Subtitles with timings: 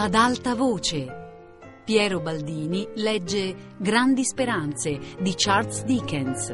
[0.00, 1.82] Ad alta voce.
[1.84, 6.52] Piero Baldini legge Grandi speranze di Charles Dickens.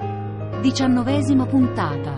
[0.62, 2.14] Diciannovesima puntata.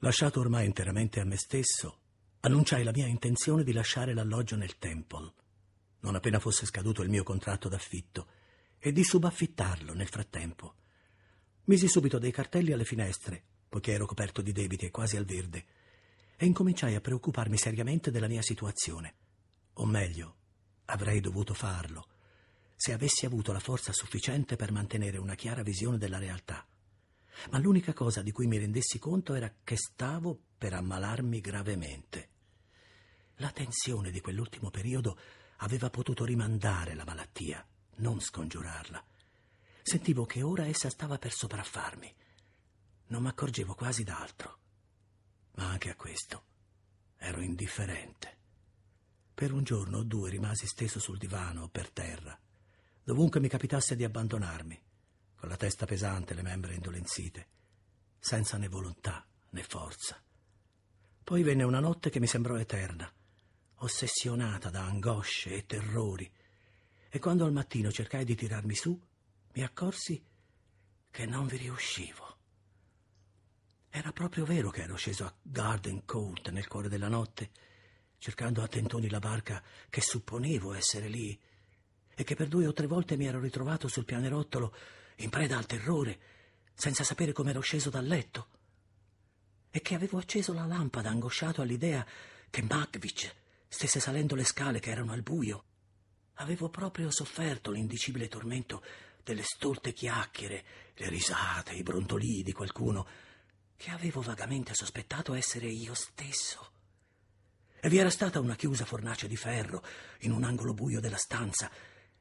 [0.00, 2.00] Lasciato ormai interamente a me stesso,
[2.40, 5.32] annunciai la mia intenzione di lasciare l'alloggio nel Temple,
[6.00, 8.26] non appena fosse scaduto il mio contratto d'affitto,
[8.78, 10.74] e di subaffittarlo nel frattempo.
[11.64, 15.64] Misi subito dei cartelli alle finestre, poiché ero coperto di debiti e quasi al verde,
[16.36, 19.14] e incominciai a preoccuparmi seriamente della mia situazione.
[19.78, 20.36] O meglio,
[20.86, 22.06] avrei dovuto farlo,
[22.74, 26.66] se avessi avuto la forza sufficiente per mantenere una chiara visione della realtà.
[27.50, 32.28] Ma l'unica cosa di cui mi rendessi conto era che stavo per ammalarmi gravemente.
[33.36, 35.18] La tensione di quell'ultimo periodo
[35.58, 39.04] aveva potuto rimandare la malattia, non scongiurarla.
[39.82, 42.14] Sentivo che ora essa stava per sopraffarmi.
[43.08, 44.58] Non mi accorgevo quasi d'altro
[45.56, 46.44] ma anche a questo
[47.18, 48.35] ero indifferente.
[49.36, 52.40] Per un giorno o due rimasi steso sul divano o per terra,
[53.04, 54.82] dovunque mi capitasse di abbandonarmi,
[55.34, 57.46] con la testa pesante e le membra indolenzite,
[58.18, 60.18] senza né volontà né forza.
[61.22, 63.12] Poi venne una notte che mi sembrò eterna,
[63.80, 66.32] ossessionata da angosce e terrori,
[67.10, 68.98] e quando al mattino cercai di tirarmi su,
[69.52, 70.24] mi accorsi
[71.10, 72.38] che non vi riuscivo.
[73.90, 77.50] Era proprio vero che ero sceso a Garden Court nel cuore della notte,
[78.18, 81.38] cercando a tentoni la barca che supponevo essere lì,
[82.14, 84.74] e che per due o tre volte mi ero ritrovato sul pianerottolo
[85.16, 86.18] in preda al terrore,
[86.74, 88.48] senza sapere come ero sceso dal letto,
[89.70, 92.06] e che avevo acceso la lampada angosciato all'idea
[92.48, 93.34] che Magvich
[93.68, 95.64] stesse salendo le scale che erano al buio.
[96.34, 98.82] Avevo proprio sofferto l'indicibile tormento
[99.22, 100.64] delle stolte chiacchiere,
[100.94, 103.06] le risate, i brontolii di qualcuno
[103.76, 106.72] che avevo vagamente sospettato essere io stesso.
[107.86, 109.80] E vi era stata una chiusa fornace di ferro
[110.22, 111.70] in un angolo buio della stanza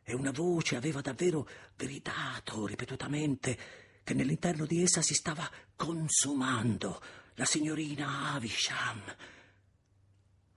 [0.04, 3.58] e una voce aveva davvero gridato ripetutamente
[4.04, 7.02] che nell'interno di essa si stava consumando
[7.34, 9.02] la signorina Avisham.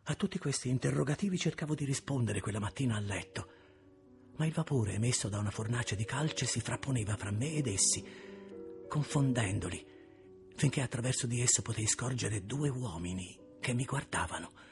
[0.03, 3.51] A tutti questi interrogativi cercavo di rispondere quella mattina a letto,
[4.37, 8.05] ma il vapore emesso da una fornace di calce si frapponeva fra me ed essi,
[8.87, 9.87] confondendoli
[10.55, 14.67] finché attraverso di esso potei scorgere due uomini che mi guardavano.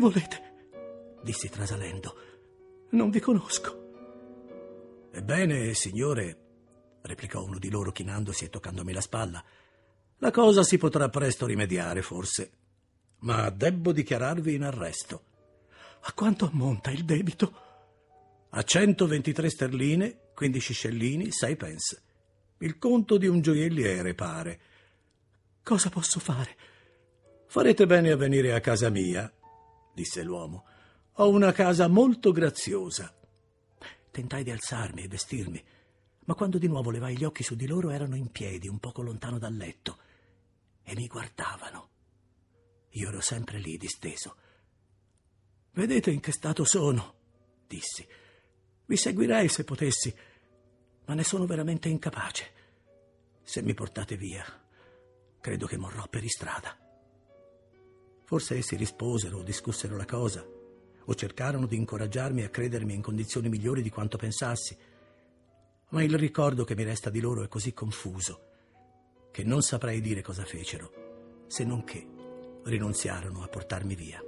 [0.00, 0.48] Volete?
[1.22, 2.16] dissi trasalendo.
[2.90, 5.08] Non vi conosco.
[5.12, 9.44] Ebbene, signore, replicò uno di loro chinandosi e toccandomi la spalla,
[10.18, 12.52] la cosa si potrà presto rimediare, forse.
[13.20, 15.24] Ma debbo dichiararvi in arresto.
[16.02, 17.68] A quanto ammonta il debito?
[18.50, 22.02] A 123 sterline, 15 scellini, 6 pence.
[22.58, 24.60] Il conto di un gioielliere, pare.
[25.62, 26.56] Cosa posso fare?
[27.46, 29.30] Farete bene a venire a casa mia,
[30.00, 30.64] disse l'uomo.
[31.14, 33.14] Ho una casa molto graziosa.
[34.10, 35.62] Tentai di alzarmi e vestirmi,
[36.24, 39.02] ma quando di nuovo levai gli occhi su di loro erano in piedi, un poco
[39.02, 39.98] lontano dal letto
[40.82, 41.88] e mi guardavano.
[42.94, 44.36] Io ero sempre lì disteso.
[45.72, 47.14] Vedete in che stato sono,
[47.66, 48.06] dissi.
[48.86, 50.12] Vi seguirei se potessi,
[51.04, 52.58] ma ne sono veramente incapace.
[53.42, 54.44] Se mi portate via,
[55.40, 56.89] credo che morrò per istrada.
[58.30, 60.46] Forse essi risposero o discussero la cosa,
[61.04, 64.78] o cercarono di incoraggiarmi a credermi in condizioni migliori di quanto pensassi,
[65.88, 68.44] ma il ricordo che mi resta di loro è così confuso
[69.32, 72.06] che non saprei dire cosa fecero, se non che
[72.62, 74.22] rinunziarono a portarmi via.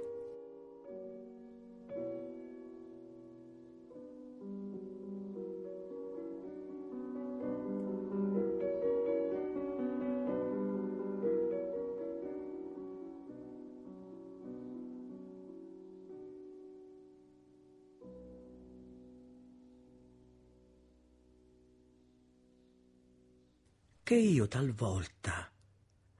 [24.03, 25.49] Che io talvolta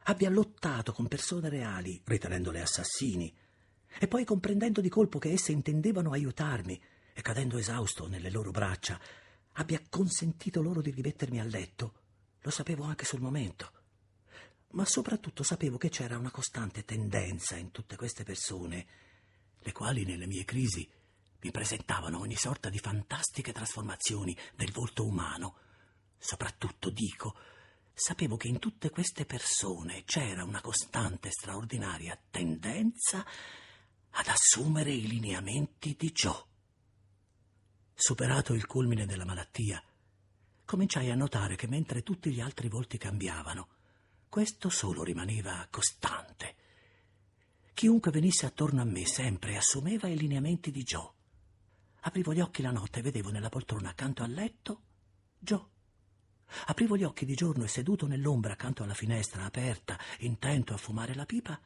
[0.06, 3.34] abbia lottato con persone reali, ritenendole assassini,
[4.00, 6.82] e poi comprendendo di colpo che esse intendevano aiutarmi
[7.14, 9.00] e cadendo esausto nelle loro braccia,
[9.54, 11.94] abbia consentito loro di rimettermi a letto,
[12.40, 13.72] lo sapevo anche sul momento.
[14.72, 18.88] Ma soprattutto sapevo che c'era una costante tendenza in tutte queste persone,
[19.60, 20.90] le quali nelle mie crisi
[21.42, 25.58] mi presentavano ogni sorta di fantastiche trasformazioni del volto umano.
[26.18, 27.36] Soprattutto, dico,
[27.94, 33.26] sapevo che in tutte queste persone c'era una costante straordinaria tendenza
[34.16, 36.44] ad assumere i lineamenti di Joe.
[37.94, 39.82] Superato il culmine della malattia,
[40.66, 43.68] cominciai a notare che mentre tutti gli altri volti cambiavano,
[44.28, 46.56] questo solo rimaneva costante.
[47.74, 51.12] Chiunque venisse attorno a me sempre assumeva i lineamenti di Joe.
[52.02, 54.82] Aprivo gli occhi la notte e vedevo nella poltrona accanto al letto
[55.38, 55.73] Joe.
[56.66, 61.16] Aprivo gli occhi di giorno e seduto nell'ombra accanto alla finestra aperta, intento a fumare
[61.16, 61.60] la pipa,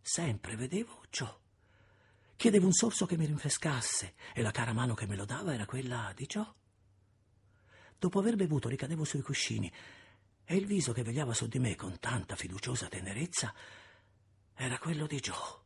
[0.00, 1.40] sempre vedevo Joe.
[2.36, 5.64] Chiedevo un sorso che mi rinfrescasse e la cara mano che me lo dava era
[5.64, 6.52] quella di Joe.
[7.98, 9.72] Dopo aver bevuto ricadevo sui cuscini
[10.44, 13.54] e il viso che vegliava su di me con tanta fiduciosa tenerezza
[14.54, 15.60] era quello di Joe.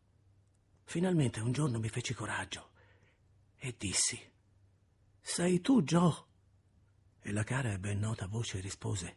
[0.84, 2.70] Finalmente un giorno mi feci coraggio
[3.56, 4.20] e dissi:
[5.20, 6.25] Sei tu, Joe?
[7.26, 9.17] E la cara e ben nota voce rispose: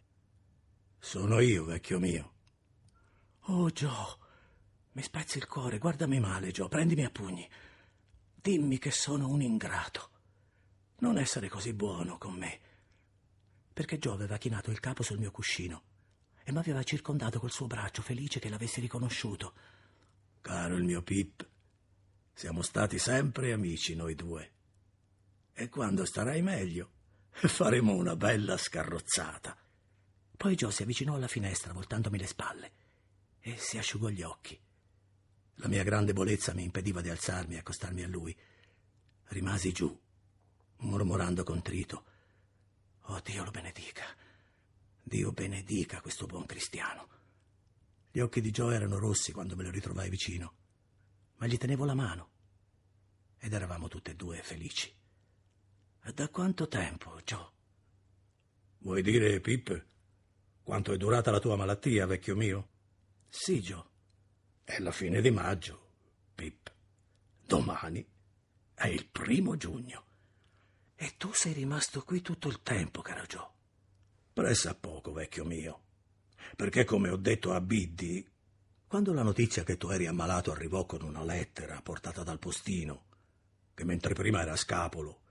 [0.97, 2.33] Sono io, vecchio mio.
[3.41, 4.17] Oh, Joe,
[4.94, 7.47] mi spezzi il cuore, guardami male, Joe, prendimi a pugni.
[8.33, 10.09] Dimmi che sono un ingrato.
[11.01, 12.59] Non essere così buono con me.
[13.71, 15.83] Perché Joe aveva chinato il capo sul mio cuscino
[16.44, 19.53] e mi aveva circondato col suo braccio, felice che l'avessi riconosciuto.
[20.41, 21.47] Caro il mio Pip,
[22.33, 24.51] siamo stati sempre amici noi due.
[25.53, 26.97] E quando starai meglio,
[27.47, 29.56] faremo una bella scarrozzata.
[30.36, 32.71] Poi Joe si avvicinò alla finestra, voltandomi le spalle,
[33.39, 34.59] e si asciugò gli occhi.
[35.56, 38.36] La mia grande bolezza mi impediva di alzarmi e accostarmi a lui.
[39.25, 40.00] Rimasi giù,
[40.77, 42.06] mormorando contrito.
[43.03, 44.06] Oh, Dio lo benedica.
[45.01, 47.07] Dio benedica questo buon cristiano.
[48.12, 50.53] Gli occhi di Joe erano rossi quando me lo ritrovai vicino,
[51.38, 52.30] ma gli tenevo la mano
[53.38, 54.94] ed eravamo tutte e due felici.
[56.13, 57.47] Da quanto tempo, Joe?
[58.79, 59.85] Vuoi dire, Pip,
[60.63, 62.69] quanto è durata la tua malattia, vecchio mio?
[63.29, 63.85] Sì, Joe.
[64.63, 65.91] È la fine di maggio,
[66.35, 66.73] Pip.
[67.45, 68.06] Domani
[68.73, 70.06] è il primo giugno.
[70.95, 73.50] E tu sei rimasto qui tutto il tempo, caro Joe.
[74.33, 75.83] Pressa poco, vecchio mio.
[76.55, 78.25] Perché, come ho detto a Biddy,
[78.88, 83.05] quando la notizia che tu eri ammalato arrivò con una lettera portata dal postino,
[83.73, 85.21] che mentre prima era scapolo,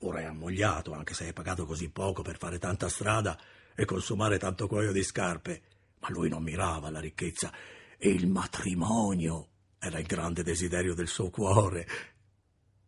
[0.00, 3.38] Ora è ammogliato, anche se hai pagato così poco per fare tanta strada
[3.74, 5.62] e consumare tanto cuoio di scarpe.
[6.00, 7.52] Ma lui non mirava alla ricchezza
[7.96, 9.48] e il matrimonio
[9.78, 11.86] era il grande desiderio del suo cuore.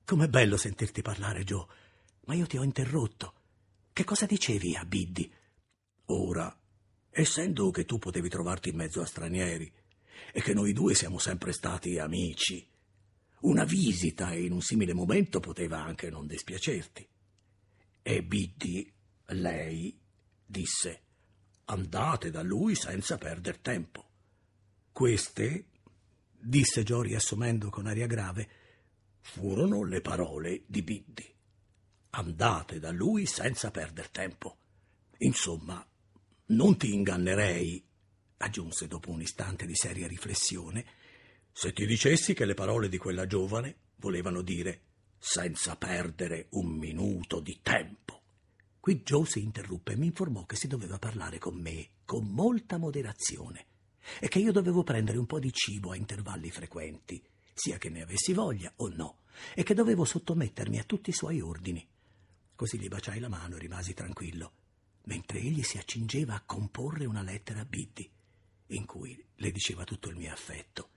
[0.04, 1.66] Com'è bello sentirti parlare, Joe.
[2.26, 3.34] Ma io ti ho interrotto.
[3.92, 5.30] Che cosa dicevi a Biddy?
[6.06, 6.54] Ora,
[7.10, 9.70] essendo che tu potevi trovarti in mezzo a stranieri
[10.32, 12.66] e che noi due siamo sempre stati amici,
[13.40, 17.08] una visita in un simile momento poteva anche non dispiacerti.
[18.02, 18.92] E Biddy,
[19.26, 19.96] lei,
[20.44, 21.02] disse:
[21.66, 24.06] Andate da lui senza perder tempo.
[24.90, 25.66] Queste,
[26.40, 28.48] disse Joe riassumendo con aria grave,
[29.20, 31.34] furono le parole di Biddy.
[32.10, 34.56] Andate da lui senza perder tempo.
[35.18, 35.86] Insomma,
[36.46, 37.84] non ti ingannerei,
[38.38, 40.84] aggiunse dopo un istante di seria riflessione,
[41.60, 44.82] se ti dicessi che le parole di quella giovane volevano dire
[45.18, 48.22] senza perdere un minuto di tempo.
[48.78, 52.78] Qui Joe si interruppe e mi informò che si doveva parlare con me con molta
[52.78, 53.66] moderazione
[54.20, 57.20] e che io dovevo prendere un po' di cibo a intervalli frequenti,
[57.52, 61.40] sia che ne avessi voglia o no, e che dovevo sottomettermi a tutti i suoi
[61.40, 61.84] ordini.
[62.54, 64.52] Così gli baciai la mano e rimasi tranquillo,
[65.06, 68.08] mentre egli si accingeva a comporre una lettera a Biddy,
[68.68, 70.90] in cui le diceva tutto il mio affetto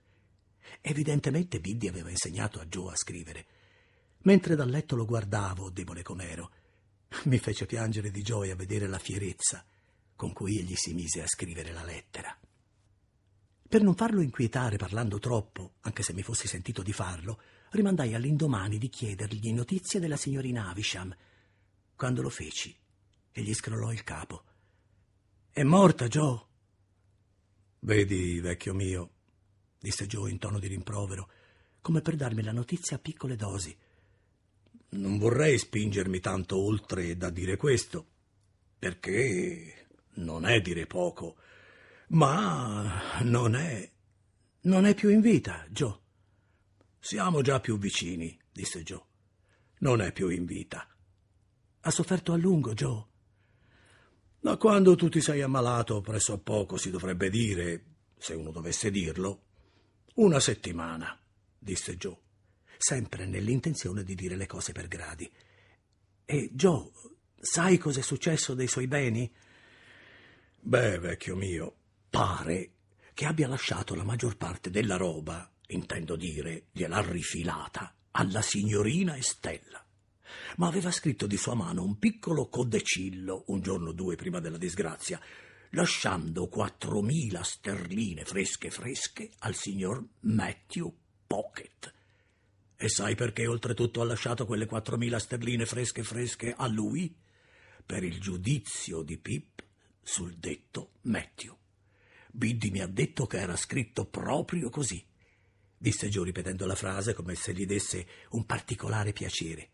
[0.80, 3.46] Evidentemente Biddy aveva insegnato a Joe a scrivere.
[4.22, 6.50] Mentre dal letto lo guardavo, debole com'ero,
[7.24, 9.64] mi fece piangere di gioia vedere la fierezza
[10.14, 12.38] con cui egli si mise a scrivere la lettera.
[13.68, 17.40] Per non farlo inquietare parlando troppo, anche se mi fossi sentito di farlo,
[17.70, 21.12] rimandai all'indomani di chiedergli notizie della signorina Avisham.
[21.96, 22.76] Quando lo feci,
[23.32, 24.44] egli scrollò il capo.
[25.50, 26.40] È morta, Joe.
[27.80, 29.11] Vedi, vecchio mio,
[29.82, 31.28] disse Joe in tono di rimprovero,
[31.80, 33.76] come per darmi la notizia a piccole dosi.
[34.90, 38.06] Non vorrei spingermi tanto oltre da dire questo,
[38.78, 41.36] perché non è dire poco,
[42.08, 43.90] ma non è.
[44.64, 45.98] Non è più in vita, Joe.
[47.00, 49.02] Siamo già più vicini, disse Joe.
[49.78, 50.86] Non è più in vita.
[51.80, 53.04] Ha sofferto a lungo, Joe.
[54.38, 57.84] Da quando tu ti sei ammalato, presso a poco si dovrebbe dire,
[58.16, 59.46] se uno dovesse dirlo,
[60.14, 61.18] una settimana,
[61.58, 62.16] disse Joe,
[62.76, 65.30] sempre nell'intenzione di dire le cose per gradi.
[66.24, 66.90] E Joe,
[67.40, 69.32] sai cos'è successo dei suoi beni?
[70.60, 71.74] Beh, vecchio mio,
[72.10, 72.70] pare
[73.14, 79.84] che abbia lasciato la maggior parte della roba, intendo dire, gliel'ha rifilata alla signorina Estella.
[80.56, 84.58] ma aveva scritto di sua mano un piccolo codecillo un giorno o due prima della
[84.58, 85.20] disgrazia,
[85.72, 90.94] lasciando quattromila sterline fresche fresche al signor Matthew
[91.26, 91.92] Pocket.
[92.76, 97.14] E sai perché oltretutto ha lasciato quelle quattromila sterline fresche fresche a lui?
[97.84, 99.62] Per il giudizio di Pip
[100.02, 101.56] sul detto Matthew.
[102.30, 105.04] Biddy mi ha detto che era scritto proprio così
[105.82, 109.68] disse Joe ripetendo la frase come se gli desse un particolare piacere.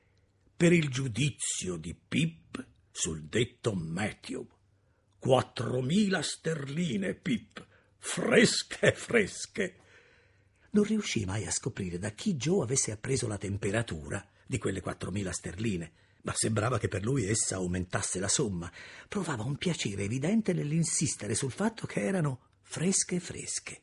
[0.57, 4.49] Per il giudizio di Pip sul detto Matthew.
[5.19, 7.67] Quattromila sterline, Pip,
[7.99, 9.75] fresche, fresche.
[10.71, 15.33] Non riuscì mai a scoprire da chi Joe avesse appreso la temperatura di quelle quattromila
[15.33, 18.71] sterline, ma sembrava che per lui essa aumentasse la somma.
[19.09, 23.81] Provava un piacere evidente nell'insistere sul fatto che erano fresche, fresche.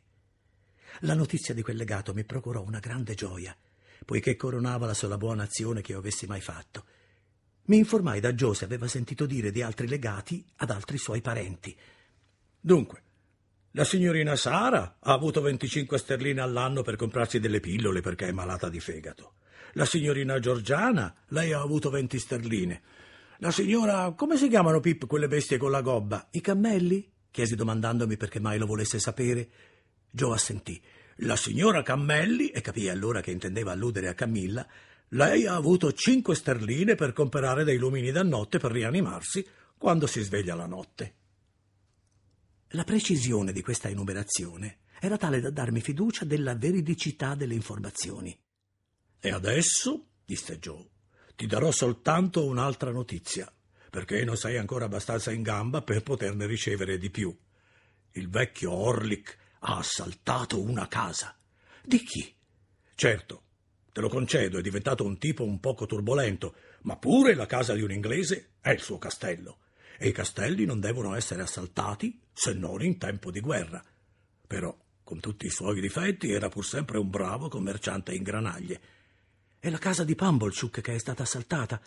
[1.01, 3.55] La notizia di quel legato mi procurò una grande gioia,
[4.05, 6.85] poiché coronava la sola buona azione che io avessi mai fatto.
[7.65, 11.75] Mi informai da Joe se aveva sentito dire di altri legati ad altri suoi parenti.
[12.59, 13.01] Dunque,
[13.71, 18.69] la signorina Sara ha avuto 25 sterline all'anno per comprarsi delle pillole perché è malata
[18.69, 19.33] di fegato.
[19.73, 22.81] La signorina Giorgiana, lei ha avuto 20 sterline.
[23.39, 26.27] La signora, come si chiamano Pip quelle bestie con la gobba?
[26.31, 27.11] I cammelli?
[27.31, 29.49] chiesi domandandomi perché mai lo volesse sapere.
[30.09, 30.81] Joe assentì.
[31.19, 34.65] La signora Cammelli, e capì allora che intendeva alludere a Camilla,
[35.09, 39.45] lei ha avuto cinque sterline per comprare dei lumini da notte per rianimarsi
[39.77, 41.15] quando si sveglia la notte.
[42.69, 48.37] La precisione di questa enumerazione era tale da darmi fiducia della veridicità delle informazioni.
[49.19, 50.89] E adesso, disse Joe,
[51.35, 53.51] ti darò soltanto un'altra notizia,
[53.89, 57.35] perché non sei ancora abbastanza in gamba per poterne ricevere di più.
[58.11, 61.37] Il vecchio Orlick ha assaltato una casa.
[61.83, 62.35] Di chi?
[62.95, 63.43] Certo,
[63.95, 67.81] te lo concedo, è diventato un tipo un poco turbolento, ma pure la casa di
[67.81, 69.59] un inglese è il suo castello.
[69.97, 73.81] E i castelli non devono essere assaltati se non in tempo di guerra.
[74.45, 78.81] Però, con tutti i suoi difetti, era pur sempre un bravo commerciante in granaglie.
[79.59, 81.79] È la casa di Pumblechuk che è stata assaltata.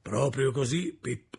[0.00, 1.38] Proprio così, Pip.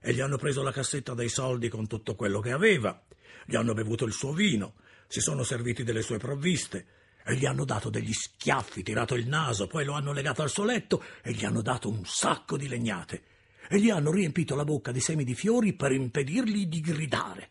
[0.00, 3.04] E gli hanno preso la cassetta dei soldi con tutto quello che aveva.
[3.44, 4.76] Gli hanno bevuto il suo vino
[5.08, 6.86] si sono serviti delle sue provviste
[7.24, 10.64] e gli hanno dato degli schiaffi, tirato il naso, poi lo hanno legato al suo
[10.64, 13.22] letto e gli hanno dato un sacco di legnate
[13.68, 17.48] e gli hanno riempito la bocca di semi di fiori per impedirgli di gridare.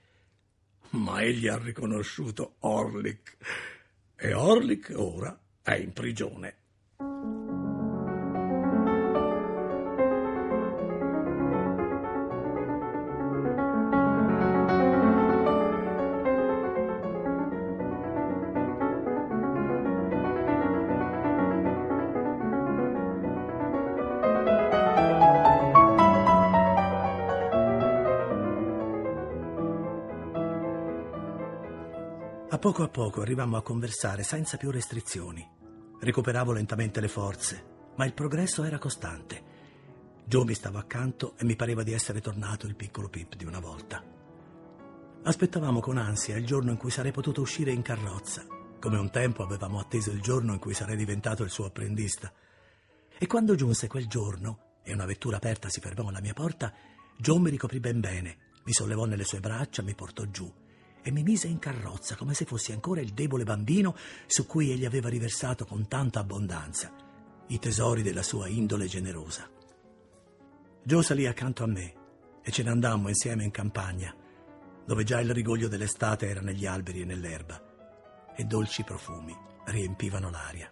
[0.91, 3.37] Ma egli ha riconosciuto Orlick
[4.15, 6.55] e Orlick ora è in prigione.
[32.57, 35.47] Poco a poco arrivammo a conversare senza più restrizioni.
[36.01, 37.65] Recuperavo lentamente le forze,
[37.95, 39.41] ma il progresso era costante.
[40.25, 43.61] Joe mi stava accanto e mi pareva di essere tornato il piccolo Pip di una
[43.61, 44.03] volta.
[45.23, 48.45] Aspettavamo con ansia il giorno in cui sarei potuto uscire in carrozza,
[48.81, 52.33] come un tempo avevamo atteso il giorno in cui sarei diventato il suo apprendista.
[53.17, 56.73] E quando giunse quel giorno e una vettura aperta si fermò alla mia porta,
[57.17, 60.60] Joe mi ricoprì ben bene, mi sollevò nelle sue braccia, mi portò giù
[61.01, 63.95] e mi mise in carrozza come se fossi ancora il debole bambino
[64.27, 66.93] su cui egli aveva riversato con tanta abbondanza
[67.47, 69.49] i tesori della sua indole generosa.
[70.83, 71.93] Joe salì accanto a me
[72.41, 74.15] e ce ne andammo insieme in campagna,
[74.85, 80.71] dove già il rigoglio dell'estate era negli alberi e nell'erba, e dolci profumi riempivano l'aria.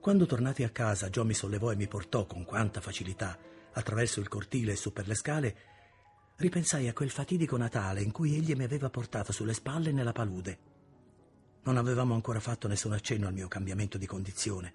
[0.00, 3.36] Quando tornati a casa, Joe mi sollevò e mi portò con quanta facilità
[3.72, 5.56] attraverso il cortile e su per le scale
[6.36, 10.72] ripensai a quel fatidico Natale in cui egli mi aveva portato sulle spalle nella palude.
[11.62, 14.72] Non avevamo ancora fatto nessun accenno al mio cambiamento di condizione,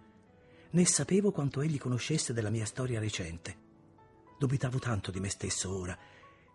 [0.72, 3.68] né sapevo quanto egli conoscesse della mia storia recente.
[4.38, 5.98] Dubitavo tanto di me stesso ora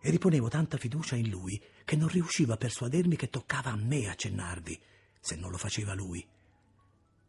[0.00, 4.08] e riponevo tanta fiducia in lui che non riuscivo a persuadermi che toccava a me
[4.08, 4.80] accennarvi,
[5.20, 6.26] se non lo faceva lui.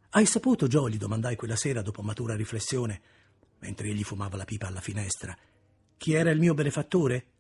[0.10, 0.90] Hai saputo, Joe?
[0.90, 3.02] gli domandai quella sera dopo matura riflessione,
[3.60, 5.38] mentre egli fumava la pipa alla finestra.
[5.98, 7.35] Chi era il mio benefattore?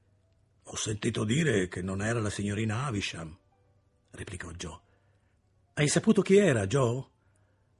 [0.67, 3.37] Ho sentito dire che non era la signorina Avisham,
[4.11, 4.79] replicò Joe.
[5.73, 7.05] Hai saputo chi era, Joe?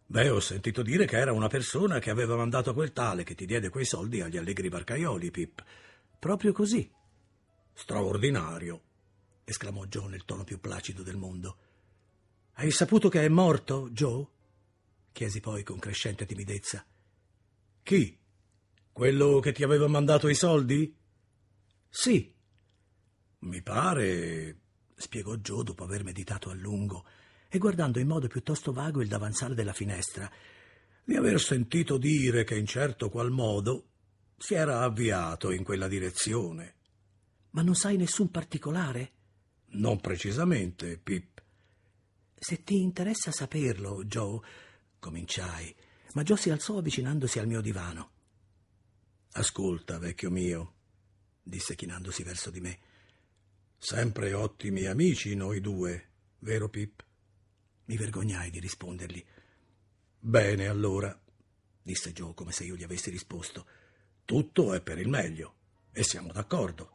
[0.06, 3.48] Beh, ho sentito dire che era una persona che aveva mandato quel tale che ti
[3.48, 5.63] diede quei soldi agli allegri barcaioli, Pip.
[6.20, 6.92] Proprio così.
[7.74, 8.82] Straordinario,
[9.44, 11.58] esclamò Joe nel tono più placido del mondo.
[12.54, 14.27] Hai saputo che è morto, Joe?
[15.12, 16.86] chiesi poi con crescente timidezza.
[17.82, 18.20] Chi?
[18.92, 20.96] Quello che ti aveva mandato i soldi?
[21.89, 22.35] Sì.
[23.46, 24.58] Mi pare,
[24.96, 27.06] spiegò Joe dopo aver meditato a lungo
[27.48, 30.30] e guardando in modo piuttosto vago il davanzale della finestra,
[31.04, 33.90] di aver sentito dire che in certo qual modo
[34.36, 36.74] si era avviato in quella direzione.
[37.52, 39.12] Ma non sai nessun particolare?
[39.74, 41.44] Non precisamente, Pip.
[42.34, 44.40] Se ti interessa saperlo, Joe,
[44.98, 45.74] cominciai,
[46.14, 48.10] ma Joe si alzò avvicinandosi al mio divano.
[49.34, 50.74] Ascolta, vecchio mio,
[51.44, 52.80] disse chinandosi verso di me.
[53.86, 57.06] Sempre ottimi amici noi due, vero Pip?
[57.86, 59.24] Mi vergognai di rispondergli.
[60.18, 61.15] Bene, allora,
[61.84, 63.68] disse Joe come se io gli avessi risposto.
[64.25, 65.54] Tutto è per il meglio
[65.92, 66.89] e siamo d'accordo.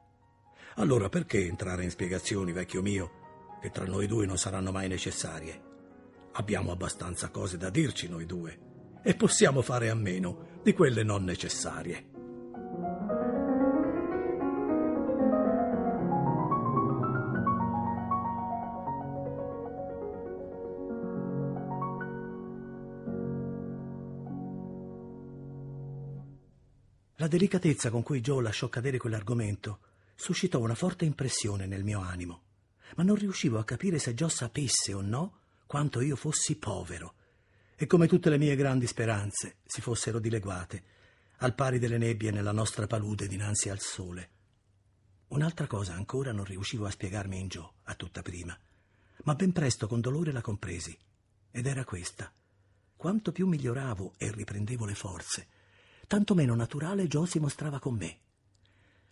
[0.78, 5.62] Allora perché entrare in spiegazioni, vecchio mio, che tra noi due non saranno mai necessarie?
[6.32, 11.22] Abbiamo abbastanza cose da dirci noi due e possiamo fare a meno di quelle non
[11.22, 12.09] necessarie.
[27.30, 29.78] Delicatezza con cui Joe lasciò cadere quell'argomento
[30.14, 32.42] suscitò una forte impressione nel mio animo,
[32.96, 37.14] ma non riuscivo a capire se Joe sapesse o no quanto io fossi povero
[37.76, 40.82] e come tutte le mie grandi speranze si fossero dileguate,
[41.38, 44.30] al pari delle nebbie nella nostra palude dinanzi al sole.
[45.28, 48.58] Un'altra cosa ancora non riuscivo a spiegarmi in Joe, a tutta prima,
[49.22, 50.94] ma ben presto con dolore la compresi,
[51.50, 52.30] ed era questa.
[52.96, 55.46] Quanto più miglioravo e riprendevo le forze,
[56.10, 58.18] tanto meno naturale Joe si mostrava con me.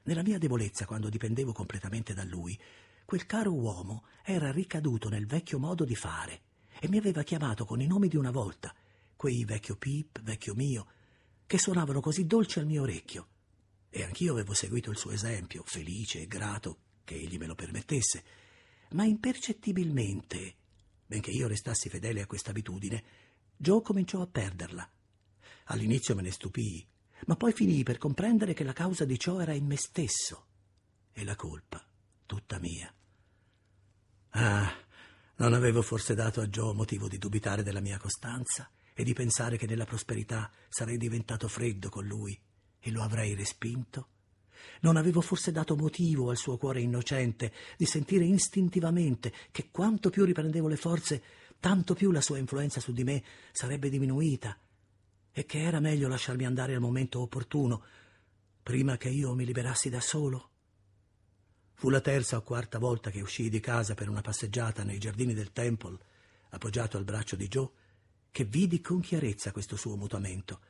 [0.02, 2.59] Nella mia debolezza, quando dipendevo completamente da lui,
[3.05, 6.40] quel caro uomo era ricaduto nel vecchio modo di fare
[6.81, 8.75] e mi aveva chiamato con i nomi di una volta,
[9.14, 10.87] quei vecchio Pip, vecchio mio,
[11.47, 13.28] che suonavano così dolci al mio orecchio.
[13.91, 18.25] E anch'io avevo seguito il suo esempio, felice e grato che egli me lo permettesse,
[18.91, 20.56] ma impercettibilmente,
[21.06, 23.04] benché io restassi fedele a questa abitudine,
[23.56, 24.91] Joe cominciò a perderla
[25.71, 26.87] All'inizio me ne stupii,
[27.26, 30.47] ma poi finii per comprendere che la causa di ciò era in me stesso
[31.13, 31.85] e la colpa
[32.25, 32.93] tutta mia.
[34.31, 34.73] Ah,
[35.37, 39.59] non avevo forse dato a Joe motivo di dubitare della mia costanza e di pensare
[39.59, 42.39] che nella prosperità sarei diventato freddo con lui
[42.81, 44.09] e lo avrei respinto?
[44.81, 50.25] Non avevo forse dato motivo al suo cuore innocente di sentire istintivamente che quanto più
[50.25, 51.23] riprendevo le forze,
[51.61, 54.59] tanto più la sua influenza su di me sarebbe diminuita
[55.32, 57.84] e che era meglio lasciarmi andare al momento opportuno,
[58.62, 60.50] prima che io mi liberassi da solo.
[61.75, 65.32] Fu la terza o quarta volta che uscii di casa per una passeggiata nei giardini
[65.32, 65.99] del Temple,
[66.50, 67.71] appoggiato al braccio di Joe,
[68.30, 70.60] che vidi con chiarezza questo suo mutamento.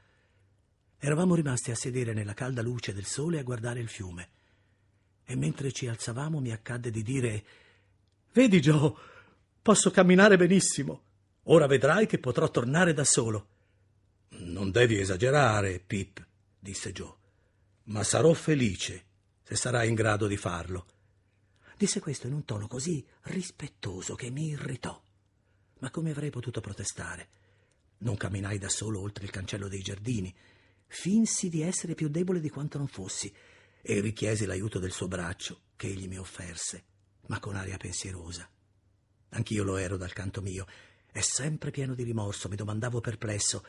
[0.98, 4.28] Eravamo rimasti a sedere nella calda luce del sole a guardare il fiume.
[5.24, 7.44] E mentre ci alzavamo mi accadde di dire
[8.32, 8.92] Vedi, Joe,
[9.62, 11.02] posso camminare benissimo.
[11.44, 13.48] Ora vedrai che potrò tornare da solo.
[14.30, 16.24] Non devi esagerare, Pip,
[16.58, 17.14] disse Joe,
[17.84, 19.04] ma sarò felice
[19.42, 20.86] se sarai in grado di farlo.
[21.76, 25.00] Disse questo in un tono così rispettoso che mi irritò.
[25.78, 27.28] Ma come avrei potuto protestare?
[27.98, 30.34] Non camminai da solo oltre il cancello dei giardini.
[30.86, 33.32] Finsi di essere più debole di quanto non fossi
[33.80, 36.84] e richiesi l'aiuto del suo braccio che egli mi offerse,
[37.26, 38.48] ma con aria pensierosa.
[39.30, 40.66] Anch'io lo ero dal canto mio
[41.12, 43.64] e sempre pieno di rimorso mi domandavo perplesso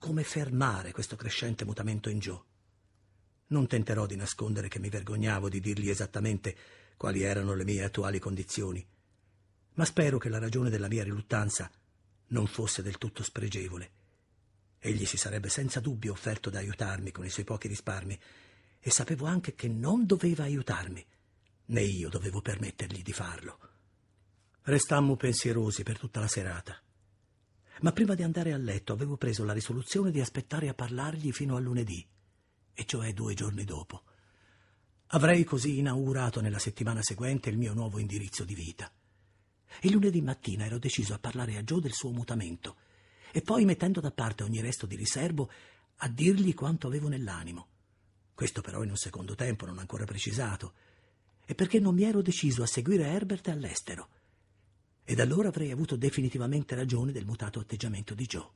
[0.00, 2.42] come fermare questo crescente mutamento in Joe.
[3.48, 6.56] Non tenterò di nascondere che mi vergognavo di dirgli esattamente
[6.96, 8.84] quali erano le mie attuali condizioni,
[9.74, 11.70] ma spero che la ragione della mia riluttanza
[12.28, 13.90] non fosse del tutto spregevole.
[14.78, 18.18] Egli si sarebbe senza dubbio offerto ad aiutarmi con i suoi pochi risparmi
[18.80, 21.04] e sapevo anche che non doveva aiutarmi,
[21.66, 23.58] né io dovevo permettergli di farlo.
[24.62, 26.80] Restammo pensierosi per tutta la serata
[27.80, 31.56] ma prima di andare a letto avevo preso la risoluzione di aspettare a parlargli fino
[31.56, 32.06] a lunedì,
[32.72, 34.02] e cioè due giorni dopo.
[35.08, 38.92] Avrei così inaugurato nella settimana seguente il mio nuovo indirizzo di vita.
[39.82, 42.76] Il lunedì mattina ero deciso a parlare a Joe del suo mutamento
[43.32, 45.50] e poi, mettendo da parte ogni resto di riservo,
[45.96, 47.68] a dirgli quanto avevo nell'animo.
[48.34, 50.74] Questo però in un secondo tempo, non ancora precisato,
[51.44, 54.08] e perché non mi ero deciso a seguire Herbert all'estero
[55.10, 58.48] ed allora avrei avuto definitivamente ragione del mutato atteggiamento di Joe.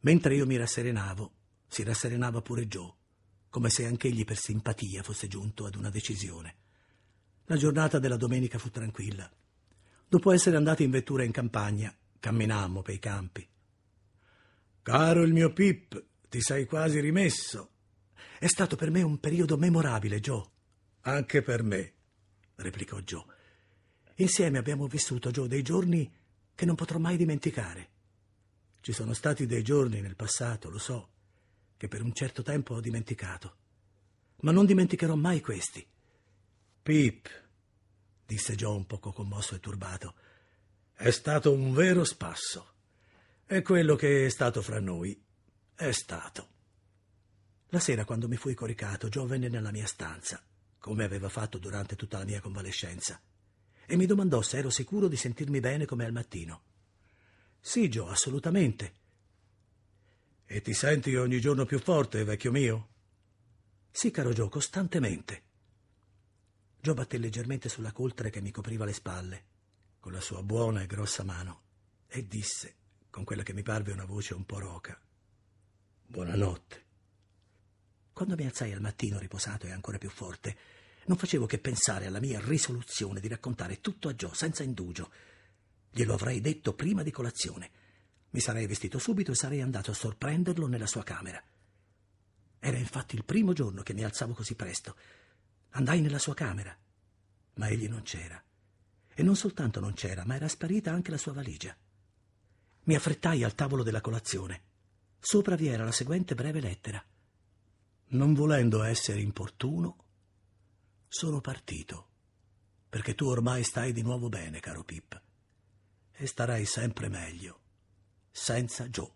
[0.00, 1.32] Mentre io mi rasserenavo,
[1.66, 2.92] si rasserenava pure Joe,
[3.48, 6.54] come se anch'egli per simpatia fosse giunto ad una decisione.
[7.46, 9.32] La giornata della domenica fu tranquilla.
[10.06, 13.48] Dopo essere andati in vettura in campagna, camminammo per i campi.
[14.82, 17.70] Caro il mio Pip, ti sei quasi rimesso.
[18.38, 20.44] È stato per me un periodo memorabile, Joe.
[21.04, 21.94] Anche per me,
[22.56, 23.36] replicò Joe.
[24.20, 26.10] Insieme abbiamo vissuto, Joe, dei giorni
[26.54, 27.88] che non potrò mai dimenticare.
[28.80, 31.08] Ci sono stati dei giorni nel passato, lo so,
[31.76, 33.56] che per un certo tempo ho dimenticato.
[34.40, 35.86] Ma non dimenticherò mai questi.
[36.82, 37.28] Pip,
[38.26, 40.14] disse Joe un poco commosso e turbato,
[40.94, 42.74] è stato un vero spasso.
[43.46, 45.16] E quello che è stato fra noi
[45.76, 46.48] è stato.
[47.68, 50.42] La sera, quando mi fui coricato, Joe venne nella mia stanza,
[50.78, 53.20] come aveva fatto durante tutta la mia convalescenza,
[53.90, 56.62] e mi domandò se ero sicuro di sentirmi bene come al mattino.
[57.58, 58.92] Sì, Joe, assolutamente.
[60.44, 62.88] E ti senti ogni giorno più forte, vecchio mio?
[63.90, 65.42] Sì, caro Joe, costantemente.
[66.80, 69.44] Joe batté leggermente sulla coltre che mi copriva le spalle,
[70.00, 71.62] con la sua buona e grossa mano,
[72.08, 72.74] e disse,
[73.08, 75.00] con quella che mi parve una voce un po' roca,
[76.10, 76.84] Buonanotte.
[78.12, 80.56] Quando mi alzai al mattino riposato e ancora più forte,
[81.08, 85.10] non facevo che pensare alla mia risoluzione di raccontare tutto a Joe senza indugio.
[85.90, 87.70] Glielo avrei detto prima di colazione.
[88.30, 91.42] Mi sarei vestito subito e sarei andato a sorprenderlo nella sua camera.
[92.58, 94.96] Era infatti il primo giorno che mi alzavo così presto.
[95.70, 96.76] Andai nella sua camera,
[97.54, 98.42] ma egli non c'era.
[99.14, 101.74] E non soltanto non c'era, ma era sparita anche la sua valigia.
[102.84, 104.62] Mi affrettai al tavolo della colazione.
[105.18, 107.02] Sopra vi era la seguente breve lettera.
[108.08, 110.04] Non volendo essere importuno,
[111.08, 112.08] sono partito,
[112.88, 115.20] perché tu ormai stai di nuovo bene, caro Pip,
[116.12, 117.60] e starai sempre meglio,
[118.30, 119.12] senza Joe.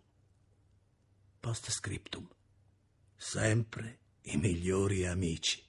[1.39, 2.27] Post scriptum.
[3.15, 5.61] Sempre i migliori amici.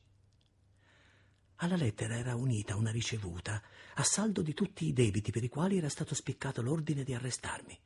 [1.56, 3.62] Alla lettera era unita una ricevuta
[3.94, 7.78] a saldo di tutti i debiti per i quali era stato spiccato l'ordine di arrestarmi.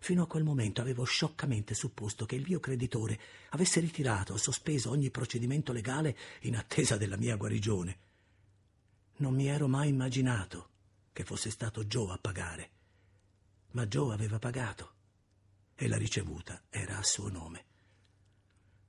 [0.00, 3.18] Fino a quel momento avevo scioccamente supposto che il mio creditore
[3.50, 7.98] avesse ritirato o sospeso ogni procedimento legale in attesa della mia guarigione.
[9.16, 10.68] Non mi ero mai immaginato
[11.12, 12.70] che fosse stato Joe a pagare,
[13.72, 14.92] ma Joe aveva pagato
[15.74, 17.64] e la ricevuta era a suo nome.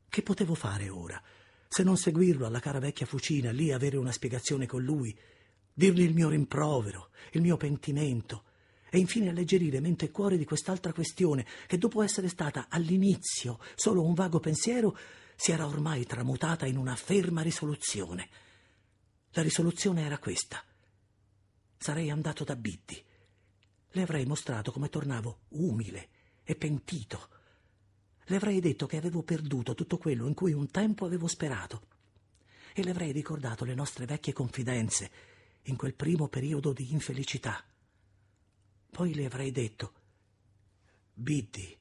[0.08, 1.22] Che potevo fare ora,
[1.68, 5.16] se non seguirlo alla cara vecchia fucina, lì avere una spiegazione con lui,
[5.72, 8.44] dirgli il mio rimprovero, il mio pentimento,
[8.90, 14.04] e infine alleggerire mente e cuore di quest'altra questione che dopo essere stata all'inizio solo
[14.04, 14.98] un vago pensiero,
[15.36, 18.30] si era ormai tramutata in una ferma risoluzione.
[19.32, 20.64] La risoluzione era questa.
[21.78, 23.04] Sarei andato da Biddy.
[23.92, 26.10] Le avrei mostrato come tornavo umile
[26.44, 27.30] e pentito
[28.30, 31.82] le avrei detto che avevo perduto tutto quello in cui un tempo avevo sperato.
[32.74, 35.10] E le avrei ricordato le nostre vecchie confidenze
[35.64, 37.64] in quel primo periodo di infelicità.
[38.90, 39.94] Poi le avrei detto,
[41.14, 41.78] Biddy,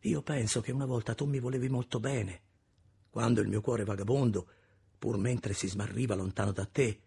[0.00, 2.40] io penso che una volta tu mi volevi molto bene,
[3.10, 4.46] quando il mio cuore vagabondo,
[4.98, 7.00] pur mentre si smarriva lontano da te,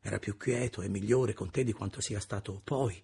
[0.00, 3.00] era più quieto e migliore con te di quanto sia stato poi.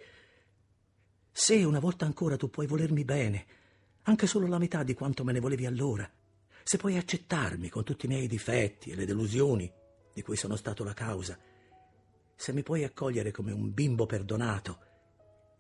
[1.31, 3.47] Se una volta ancora tu puoi volermi bene,
[4.03, 6.09] anche solo la metà di quanto me ne volevi allora,
[6.63, 9.73] se puoi accettarmi con tutti i miei difetti e le delusioni
[10.13, 11.39] di cui sono stato la causa,
[12.35, 14.91] se mi puoi accogliere come un bimbo perdonato,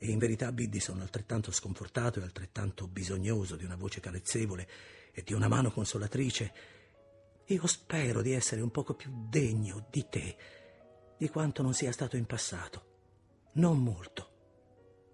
[0.02, 4.68] e in verità, Biddy, sono altrettanto sconfortato e altrettanto bisognoso di una voce carezzevole
[5.12, 6.52] e di una mano consolatrice,
[7.44, 10.36] io spero di essere un poco più degno di te
[11.16, 13.50] di quanto non sia stato in passato.
[13.52, 14.30] Non molto,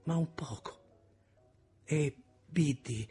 [0.05, 0.81] ma un poco.
[1.85, 3.07] E Biddy,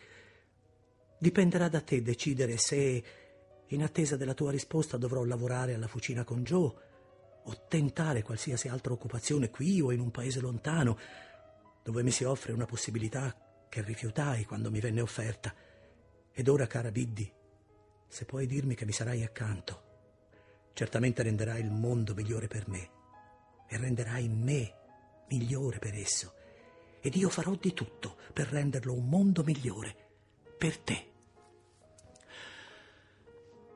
[1.20, 3.04] dipenderà da te decidere se,
[3.68, 6.74] in attesa della tua risposta, dovrò lavorare alla fucina con Joe
[7.44, 10.98] o tentare qualsiasi altra occupazione qui o in un paese lontano,
[11.88, 13.34] dove mi si offre una possibilità
[13.70, 15.56] che rifiutai quando mi venne offerta.
[16.34, 17.32] Ed ora, cara Biddy,
[18.10, 19.84] se puoi dirmi che mi sarai accanto,
[20.74, 22.90] certamente renderai il mondo migliore per me
[23.70, 24.74] e renderai me
[25.30, 26.34] migliore per esso
[27.00, 29.96] ed io farò di tutto per renderlo un mondo migliore
[30.58, 31.12] per te.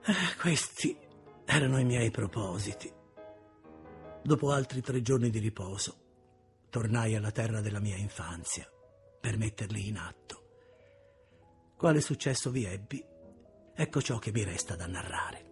[0.04, 0.97] Eh, questi
[1.45, 2.91] erano i miei propositi.
[4.21, 6.00] Dopo altri tre giorni di riposo,
[6.71, 8.65] tornai alla terra della mia infanzia
[9.19, 10.45] per metterli in atto.
[11.77, 13.03] Quale successo vi ebbi?
[13.75, 15.50] Ecco ciò che mi resta da narrare.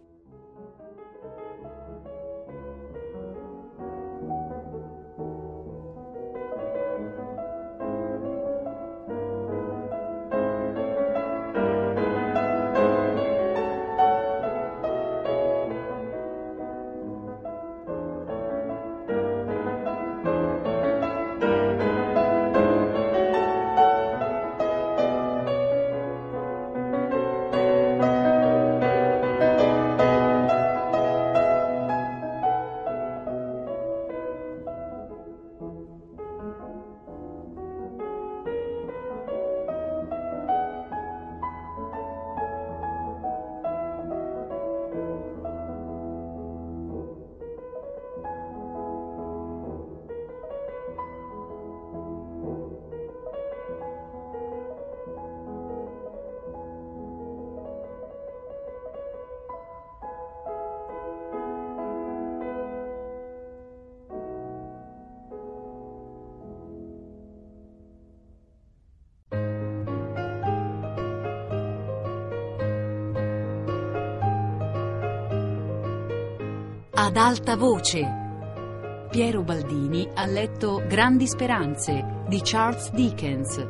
[77.02, 79.08] Ad alta voce.
[79.10, 83.66] Piero Baldini ha letto Grandi speranze di Charles Dickens.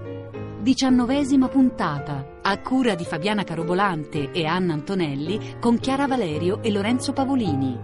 [0.60, 7.12] Diciannovesima puntata, a cura di Fabiana Carobolante e Anna Antonelli con Chiara Valerio e Lorenzo
[7.12, 7.78] Pavolini.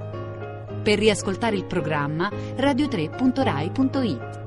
[0.82, 4.45] Per riascoltare il programma radio3.rai.it.